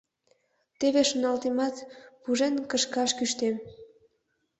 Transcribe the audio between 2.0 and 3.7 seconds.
пужен кышкаш кӱштем.